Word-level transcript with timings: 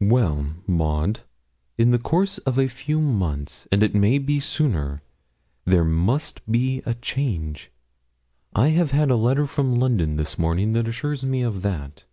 'Well, 0.00 0.56
Maud, 0.66 1.20
in 1.78 1.92
the 1.92 2.00
course 2.00 2.38
of 2.38 2.58
a 2.58 2.66
few 2.66 3.00
months 3.00 3.68
and 3.70 3.80
it 3.80 3.94
may 3.94 4.18
be 4.18 4.40
sooner 4.40 5.02
there 5.66 5.84
must 5.84 6.40
be 6.50 6.82
a 6.84 6.94
change. 6.94 7.70
I 8.56 8.70
have 8.70 8.90
had 8.90 9.08
a 9.08 9.14
letter 9.14 9.46
from 9.46 9.76
London 9.76 10.16
this 10.16 10.36
morning 10.36 10.72
that 10.72 10.88
assures 10.88 11.22
me 11.22 11.42
of 11.42 11.62
that. 11.62 12.06